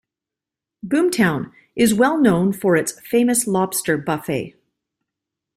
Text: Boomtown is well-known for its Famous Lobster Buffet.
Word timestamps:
Boomtown 0.83 1.51
is 1.75 1.93
well-known 1.93 2.53
for 2.53 2.75
its 2.75 2.99
Famous 3.01 3.45
Lobster 3.45 3.99
Buffet. 3.99 4.55